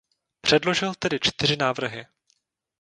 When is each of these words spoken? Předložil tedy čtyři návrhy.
Předložil 0.41 0.93
tedy 0.99 1.19
čtyři 1.19 1.57
návrhy. 1.57 2.05